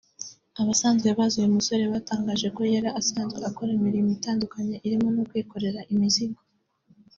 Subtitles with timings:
[0.61, 6.41] Abasanzwe bazi uyu musore batangaje ko yari asanzwe akora imirimo itandukanye irimo no kwikorera imizigo